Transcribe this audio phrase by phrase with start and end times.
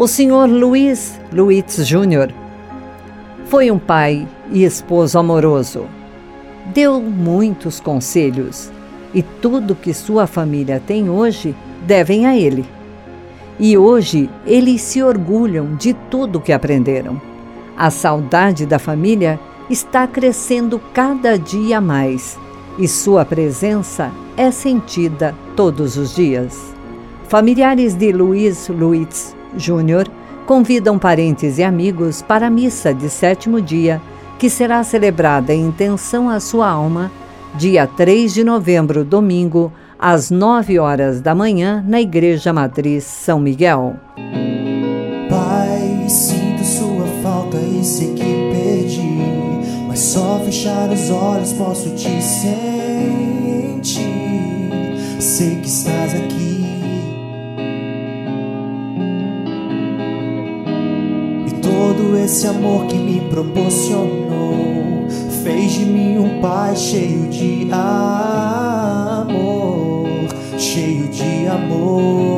[0.00, 2.32] O senhor Luiz Luiz Júnior
[3.44, 5.84] foi um pai e esposo amoroso.
[6.72, 8.72] Deu muitos conselhos
[9.12, 11.54] e tudo que sua família tem hoje
[11.86, 12.64] devem a ele.
[13.58, 17.20] E hoje eles se orgulham de tudo que aprenderam.
[17.76, 22.38] A saudade da família está crescendo cada dia mais
[22.78, 26.74] e sua presença é sentida todos os dias.
[27.28, 30.10] Familiares de Luiz Luiz Júnior
[30.46, 34.00] convidam parentes e amigos para a missa de sétimo dia,
[34.38, 37.10] que será celebrada em intenção à sua alma,
[37.54, 43.94] dia 3 de novembro, domingo, às 9 horas da manhã, na Igreja Matriz São Miguel.
[45.28, 52.20] Pai, sinto sua falta e sei que perdi, mas só fechar os olhos posso te
[52.22, 52.50] sentir.
[55.20, 56.49] Sei que estás aqui.
[62.00, 65.06] todo esse amor que me proporcionou.
[65.44, 69.28] Fez de mim um pai cheio de amor,
[70.58, 72.29] cheio de amor.